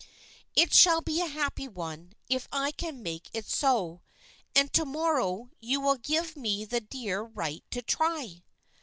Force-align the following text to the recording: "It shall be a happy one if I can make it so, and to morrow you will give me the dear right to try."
"It 0.55 0.73
shall 0.73 1.01
be 1.01 1.21
a 1.21 1.27
happy 1.27 1.67
one 1.67 2.13
if 2.27 2.47
I 2.51 2.71
can 2.71 3.03
make 3.03 3.29
it 3.33 3.45
so, 3.45 4.01
and 4.55 4.73
to 4.73 4.83
morrow 4.83 5.51
you 5.59 5.79
will 5.79 5.97
give 5.97 6.35
me 6.35 6.65
the 6.65 6.79
dear 6.81 7.21
right 7.21 7.63
to 7.69 7.83
try." 7.83 8.43